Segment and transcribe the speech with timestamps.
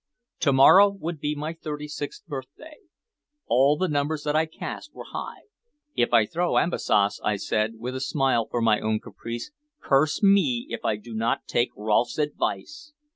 [0.39, 2.77] To morrow would be my thirty sixth birthday.
[3.45, 5.41] All the numbers that I cast were high.
[5.95, 10.23] "If I throw ambs ace," I said, with a smile for my own caprice, "curse
[10.23, 12.93] me if I do not take Rolfe's advice!"